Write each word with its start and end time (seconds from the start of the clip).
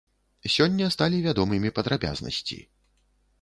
Сёння 0.53 0.87
сталі 0.95 1.19
вядомымі 1.27 1.73
падрабязнасці. 1.81 2.59